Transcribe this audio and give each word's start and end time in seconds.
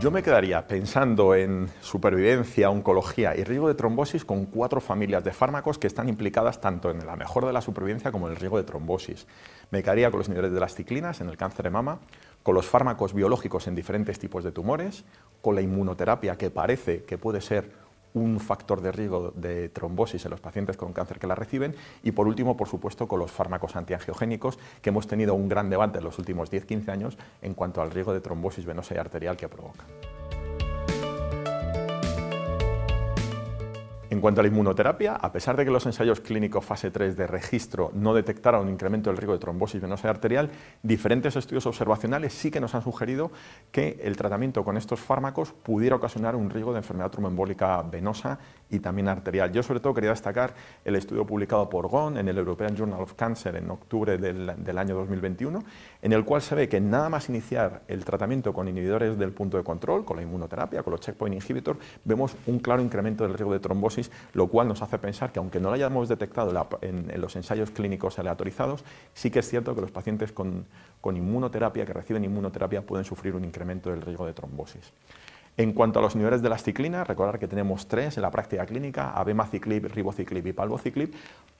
Yo 0.00 0.10
me 0.10 0.22
quedaría 0.22 0.66
pensando 0.66 1.34
en 1.34 1.68
supervivencia, 1.82 2.70
oncología 2.70 3.36
y 3.36 3.44
riesgo 3.44 3.68
de 3.68 3.74
trombosis 3.74 4.24
con 4.24 4.46
cuatro 4.46 4.80
familias 4.80 5.22
de 5.22 5.34
fármacos 5.34 5.76
que 5.76 5.86
están 5.86 6.08
implicadas 6.08 6.58
tanto 6.58 6.90
en 6.90 7.04
la 7.04 7.16
mejora 7.16 7.48
de 7.48 7.52
la 7.52 7.60
supervivencia 7.60 8.10
como 8.10 8.26
en 8.26 8.32
el 8.32 8.38
riesgo 8.38 8.56
de 8.56 8.62
trombosis. 8.62 9.26
Me 9.70 9.82
quedaría 9.82 10.10
con 10.10 10.16
los 10.16 10.30
niveles 10.30 10.52
de 10.52 10.60
las 10.60 10.74
ciclinas 10.74 11.20
en 11.20 11.28
el 11.28 11.36
cáncer 11.36 11.64
de 11.64 11.70
mama, 11.70 11.98
con 12.42 12.54
los 12.54 12.64
fármacos 12.64 13.12
biológicos 13.12 13.66
en 13.66 13.74
diferentes 13.74 14.18
tipos 14.18 14.42
de 14.42 14.52
tumores, 14.52 15.04
con 15.42 15.54
la 15.54 15.60
inmunoterapia 15.60 16.38
que 16.38 16.48
parece 16.48 17.04
que 17.04 17.18
puede 17.18 17.42
ser 17.42 17.70
un 18.14 18.40
factor 18.40 18.80
de 18.80 18.92
riesgo 18.92 19.32
de 19.34 19.68
trombosis 19.68 20.24
en 20.24 20.30
los 20.30 20.40
pacientes 20.40 20.76
con 20.76 20.92
cáncer 20.92 21.18
que 21.18 21.26
la 21.26 21.34
reciben 21.34 21.74
y 22.02 22.12
por 22.12 22.26
último, 22.26 22.56
por 22.56 22.68
supuesto, 22.68 23.08
con 23.08 23.18
los 23.18 23.30
fármacos 23.30 23.76
antiangiogénicos 23.76 24.58
que 24.82 24.90
hemos 24.90 25.06
tenido 25.06 25.34
un 25.34 25.48
gran 25.48 25.70
debate 25.70 25.98
en 25.98 26.04
los 26.04 26.18
últimos 26.18 26.50
10-15 26.50 26.88
años 26.88 27.18
en 27.42 27.54
cuanto 27.54 27.82
al 27.82 27.90
riesgo 27.90 28.12
de 28.12 28.20
trombosis 28.20 28.66
venosa 28.66 28.94
y 28.94 28.98
arterial 28.98 29.36
que 29.36 29.48
provoca. 29.48 29.84
En 34.10 34.20
cuanto 34.20 34.40
a 34.40 34.42
la 34.42 34.48
inmunoterapia, 34.48 35.14
a 35.14 35.30
pesar 35.30 35.56
de 35.56 35.64
que 35.64 35.70
los 35.70 35.86
ensayos 35.86 36.18
clínicos 36.18 36.64
fase 36.64 36.90
3 36.90 37.16
de 37.16 37.28
registro 37.28 37.92
no 37.94 38.12
detectaron 38.12 38.62
un 38.62 38.72
incremento 38.72 39.08
del 39.08 39.16
riesgo 39.16 39.34
de 39.34 39.38
trombosis 39.38 39.80
venosa 39.80 40.10
arterial, 40.10 40.50
diferentes 40.82 41.36
estudios 41.36 41.64
observacionales 41.66 42.32
sí 42.32 42.50
que 42.50 42.58
nos 42.58 42.74
han 42.74 42.82
sugerido 42.82 43.30
que 43.70 44.00
el 44.02 44.16
tratamiento 44.16 44.64
con 44.64 44.76
estos 44.76 44.98
fármacos 44.98 45.52
pudiera 45.52 45.94
ocasionar 45.94 46.34
un 46.34 46.50
riesgo 46.50 46.72
de 46.72 46.78
enfermedad 46.78 47.12
tromboembólica 47.12 47.80
venosa 47.82 48.40
y 48.68 48.80
también 48.80 49.06
arterial. 49.06 49.52
Yo 49.52 49.62
sobre 49.62 49.78
todo 49.78 49.94
quería 49.94 50.10
destacar 50.10 50.54
el 50.84 50.96
estudio 50.96 51.24
publicado 51.24 51.70
por 51.70 51.86
GON 51.86 52.16
en 52.16 52.26
el 52.26 52.36
European 52.36 52.74
Journal 52.74 53.02
of 53.02 53.14
Cancer 53.14 53.54
en 53.54 53.70
octubre 53.70 54.18
del, 54.18 54.54
del 54.56 54.78
año 54.78 54.96
2021, 54.96 55.62
en 56.02 56.12
el 56.12 56.24
cual 56.24 56.42
se 56.42 56.56
ve 56.56 56.68
que 56.68 56.80
nada 56.80 57.08
más 57.10 57.28
iniciar 57.28 57.82
el 57.86 58.04
tratamiento 58.04 58.52
con 58.52 58.66
inhibidores 58.66 59.16
del 59.16 59.30
punto 59.30 59.56
de 59.56 59.62
control, 59.62 60.04
con 60.04 60.16
la 60.16 60.24
inmunoterapia, 60.24 60.82
con 60.82 60.90
los 60.90 61.00
checkpoint 61.00 61.36
inhibitors, 61.36 61.78
vemos 62.04 62.34
un 62.48 62.58
claro 62.58 62.82
incremento 62.82 63.22
del 63.22 63.34
riesgo 63.34 63.52
de 63.52 63.60
trombosis 63.60 63.99
lo 64.32 64.46
cual 64.46 64.68
nos 64.68 64.82
hace 64.82 64.98
pensar 64.98 65.32
que 65.32 65.38
aunque 65.38 65.60
no 65.60 65.68
lo 65.68 65.74
hayamos 65.74 66.08
detectado 66.08 66.68
en, 66.80 67.20
los 67.20 67.36
ensayos 67.36 67.70
clínicos 67.70 68.18
aleatorizados, 68.18 68.84
sí 69.12 69.30
que 69.30 69.40
es 69.40 69.48
cierto 69.48 69.74
que 69.74 69.80
los 69.80 69.90
pacientes 69.90 70.32
con, 70.32 70.66
con 71.00 71.16
inmunoterapia, 71.16 71.84
que 71.84 71.92
reciben 71.92 72.24
inmunoterapia, 72.24 72.82
pueden 72.82 73.04
sufrir 73.04 73.34
un 73.34 73.44
incremento 73.44 73.90
del 73.90 74.02
riesgo 74.02 74.26
de 74.26 74.32
trombosis. 74.32 74.92
En 75.56 75.72
cuanto 75.72 75.98
a 75.98 76.02
los 76.02 76.16
niveles 76.16 76.42
de 76.42 76.48
la 76.48 76.58
ciclina, 76.58 77.04
recordar 77.04 77.38
que 77.38 77.48
tenemos 77.48 77.86
tres 77.86 78.16
en 78.16 78.22
la 78.22 78.30
práctica 78.30 78.64
clínica, 78.64 79.10
abemaciclib, 79.10 79.92
ribociclib 79.92 80.46
y 80.46 80.52
palbociclib, 80.52 81.12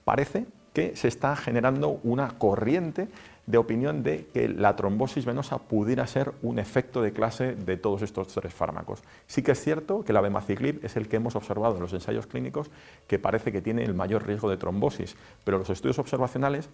parece 0.03 0.45
que 0.73 0.95
se 0.95 1.07
está 1.07 1.35
generando 1.35 1.99
una 2.03 2.29
corriente 2.37 3.09
de 3.45 3.57
opinión 3.57 4.03
de 4.03 4.27
que 4.33 4.47
la 4.47 4.75
trombosis 4.75 5.25
venosa 5.25 5.57
pudiera 5.57 6.07
ser 6.07 6.31
un 6.41 6.59
efecto 6.59 7.01
de 7.01 7.11
clase 7.11 7.55
de 7.55 7.75
todos 7.75 8.01
estos 8.01 8.29
tres 8.29 8.53
fármacos. 8.53 9.03
Sí 9.27 9.41
que 9.41 9.51
es 9.51 9.61
cierto 9.61 10.03
que 10.03 10.13
la 10.13 10.19
abemaciclib 10.19 10.79
es 10.85 10.95
el 10.95 11.07
que 11.07 11.17
hemos 11.17 11.35
observado 11.35 11.75
en 11.75 11.81
los 11.81 11.93
ensayos 11.93 12.27
clínicos 12.27 12.71
que 13.07 13.19
parece 13.19 13.51
que 13.51 13.61
tiene 13.61 13.83
el 13.83 13.93
mayor 13.93 14.25
riesgo 14.25 14.49
de 14.49 14.57
trombosis, 14.57 15.15
pero 15.43 15.57
los 15.57 15.69
estudios 15.69 15.99
observacionales 15.99 16.69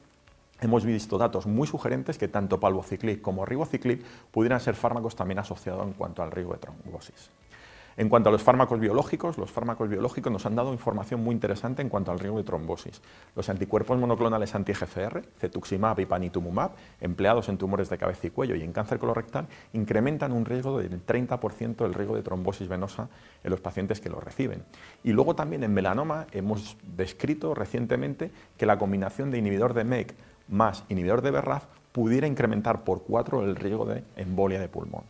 hemos 0.61 0.85
visto 0.85 1.17
datos 1.17 1.45
muy 1.47 1.67
sugerentes 1.67 2.17
que 2.17 2.27
tanto 2.27 2.59
palbociclib 2.59 3.21
como 3.21 3.45
ribociclib 3.45 4.03
pudieran 4.31 4.59
ser 4.59 4.75
fármacos 4.75 5.15
también 5.15 5.39
asociados 5.39 5.85
en 5.85 5.93
cuanto 5.93 6.23
al 6.23 6.31
riesgo 6.31 6.53
de 6.53 6.59
trombosis. 6.59 7.31
En 7.97 8.09
cuanto 8.09 8.29
a 8.29 8.31
los 8.31 8.43
fármacos 8.43 8.79
biológicos, 8.79 9.39
los 9.39 9.49
fármacos 9.49 9.89
biológicos 9.89 10.31
nos 10.31 10.45
han 10.45 10.55
dado 10.55 10.71
información 10.71 11.23
muy 11.23 11.33
interesante 11.33 11.81
en 11.81 11.89
cuanto 11.89 12.11
al 12.11 12.19
riesgo 12.19 12.37
de 12.37 12.43
trombosis. 12.43 13.01
Los 13.35 13.49
anticuerpos 13.49 13.97
monoclonales 13.97 14.53
anti-GFR, 14.53 15.23
cetuximab 15.39 15.99
y 15.99 16.05
panitumumab, 16.05 16.73
empleados 17.01 17.49
en 17.49 17.57
tumores 17.57 17.89
de 17.89 17.97
cabeza 17.97 18.27
y 18.27 18.29
cuello 18.29 18.55
y 18.55 18.61
en 18.61 18.71
cáncer 18.71 18.99
colorectal, 18.99 19.47
incrementan 19.73 20.31
un 20.31 20.45
riesgo 20.45 20.77
del 20.77 21.03
30% 21.03 21.77
del 21.77 21.95
riesgo 21.95 22.15
de 22.15 22.21
trombosis 22.21 22.67
venosa 22.67 23.09
en 23.43 23.49
los 23.49 23.61
pacientes 23.61 23.99
que 23.99 24.09
lo 24.09 24.19
reciben. 24.19 24.63
Y 25.03 25.11
luego 25.11 25.33
también 25.33 25.63
en 25.63 25.73
melanoma 25.73 26.27
hemos 26.33 26.77
descrito 26.95 27.55
recientemente 27.55 28.29
que 28.57 28.67
la 28.67 28.77
combinación 28.77 29.31
de 29.31 29.39
inhibidor 29.39 29.73
de 29.73 29.85
MEC 29.85 30.13
más 30.47 30.83
inhibidor 30.89 31.21
de 31.21 31.31
BRAF 31.31 31.65
pudiera 31.91 32.27
incrementar 32.27 32.83
por 32.83 33.03
cuatro 33.03 33.43
el 33.43 33.55
riesgo 33.55 33.85
de 33.85 34.03
embolia 34.15 34.59
de 34.59 34.69
pulmón. 34.69 35.03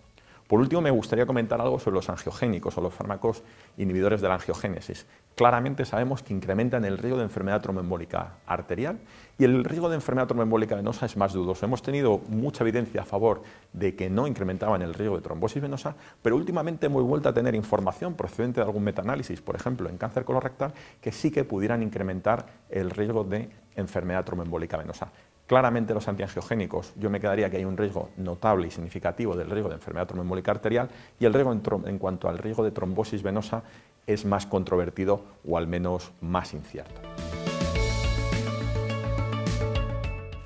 Por 0.48 0.62
último, 0.62 0.82
me 0.82 0.92
gustaría 0.92 1.26
comentar 1.26 1.60
algo 1.60 1.78
sobre 1.78 1.96
los 1.96 2.10
angiogénicos 2.10 2.78
o 2.78 2.82
los 2.82 2.94
fármacos 2.94 3.44
inhibidores 3.76 4.22
de 4.22 4.30
la 4.30 4.36
angiogénesis. 4.36 5.06
Claramente 5.36 5.84
sabemos 5.84 6.24
que 6.24 6.34
incrementan 6.34 6.86
el 6.86 6.98
riesgo 6.98 7.18
de 7.18 7.26
enfermedad 7.26 7.62
tromboembólica 7.62 8.38
arterial 8.48 8.98
y 9.38 9.44
el 9.44 9.66
riesgo 9.66 9.90
de 9.90 9.96
enfermedad 9.96 10.28
tromboembólica 10.28 10.76
venosa 10.76 11.06
es 11.06 11.18
más 11.18 11.34
dudoso. 11.34 11.66
Hemos 11.66 11.82
tenido 11.82 12.22
mucha 12.30 12.64
evidencia 12.64 13.02
a 13.02 13.06
favor 13.06 13.44
de 13.74 13.94
que 13.98 14.10
no 14.10 14.26
incrementaban 14.26 14.82
el 14.82 14.94
riesgo 14.94 15.18
de 15.18 15.22
trombosis 15.22 15.62
venosa, 15.62 15.96
pero 16.22 16.38
últimamente 16.38 16.86
hemos 16.86 17.04
vuelto 17.04 17.28
a 17.28 17.34
tener 17.34 17.54
información 17.54 18.14
procedente 18.14 18.62
de 18.62 18.66
algún 18.66 18.86
metaanálisis, 18.86 19.42
por 19.42 19.58
ejemplo, 19.58 19.90
en 19.90 19.98
cáncer 19.98 20.24
colorectal, 20.24 20.74
que 21.02 21.12
sí 21.12 21.30
que 21.30 21.44
pudieran 21.44 21.84
incrementar 21.84 22.46
el 22.70 22.90
riesgo 22.90 23.26
de 23.26 23.50
enfermedad 23.78 24.26
tromboembólica 24.26 24.76
venosa. 24.76 25.10
Claramente 25.48 25.94
los 25.94 26.08
antiangiogénicos, 26.10 26.94
yo 26.98 27.10
me 27.10 27.22
quedaría 27.22 27.50
que 27.50 27.56
hay 27.56 27.64
un 27.64 27.78
riesgo 27.78 28.10
notable 28.18 28.68
y 28.68 28.72
significativo 28.72 29.36
del 29.38 29.50
riesgo 29.50 29.70
de 29.70 29.76
enfermedad 29.76 30.08
tromboembólica 30.08 30.52
arterial 30.52 30.90
y 31.20 31.26
el 31.26 31.34
riesgo 31.34 31.54
en, 31.86 32.00
cuanto 32.00 32.28
al 32.28 32.38
riesgo 32.38 32.66
de 32.66 32.72
trombosis 32.72 33.24
venosa 33.24 33.64
es 34.06 34.26
más 34.26 34.46
controvertido 34.46 35.24
o 35.48 35.58
al 35.58 35.68
menos 35.68 36.12
más 36.20 36.54
incierto. 36.54 37.00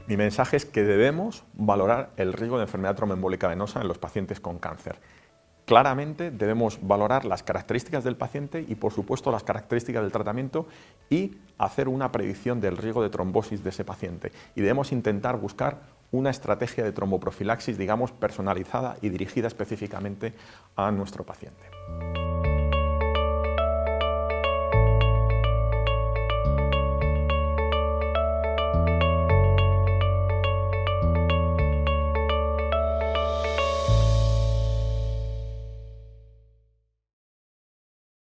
Mi 0.06 0.18
mensaje 0.18 0.58
es 0.58 0.66
que 0.66 0.84
debemos 0.84 1.46
valorar 1.54 2.12
el 2.18 2.34
riesgo 2.34 2.58
de 2.58 2.64
enfermedad 2.64 2.96
tromboembólica 2.96 3.48
venosa 3.48 3.82
en 3.82 3.88
los 3.88 3.98
pacientes 3.98 4.40
con 4.40 4.60
cáncer 4.60 5.00
claramente 5.72 6.32
debemos 6.32 6.80
valorar 6.82 7.24
las 7.24 7.44
características 7.44 8.04
del 8.04 8.18
paciente 8.18 8.66
y, 8.68 8.76
por 8.76 8.92
supuesto, 8.92 9.32
las 9.32 9.44
características 9.44 10.02
del 10.02 10.12
tratamiento 10.12 10.68
y 11.12 11.36
hacer 11.60 11.88
una 11.88 12.12
predicción 12.12 12.60
del 12.60 12.78
riesgo 12.78 13.04
de 13.04 13.10
trombosis 13.12 13.64
de 13.64 13.70
ese 13.70 13.86
paciente. 13.86 14.32
Y 14.56 14.62
debemos 14.62 14.92
intentar 14.92 15.38
buscar 15.38 15.82
una 16.12 16.32
estrategia 16.32 16.84
de 16.84 16.92
tromboprofilaxis, 16.92 17.78
digamos, 17.78 18.12
personalizada 18.12 18.98
y 19.02 19.10
dirigida 19.10 19.48
específicamente 19.48 20.34
a 20.76 20.90
nuestro 20.92 21.24
paciente. 21.24 22.21